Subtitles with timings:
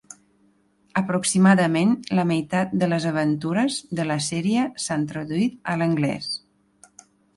[1.01, 6.33] Aproximadament la meitat de les aventures de la sèrie s'han traduït a l'anglès.